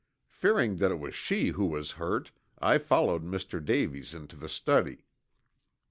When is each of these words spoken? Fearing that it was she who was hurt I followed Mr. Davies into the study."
Fearing 0.31 0.77
that 0.77 0.89
it 0.89 0.97
was 0.97 1.13
she 1.13 1.49
who 1.49 1.67
was 1.67 1.91
hurt 2.01 2.31
I 2.57 2.79
followed 2.79 3.23
Mr. 3.23 3.63
Davies 3.63 4.15
into 4.15 4.35
the 4.35 4.49
study." 4.49 5.05